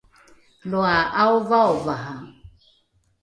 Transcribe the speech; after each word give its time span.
loa 0.69 0.97
’aovaovaha! 1.21 2.15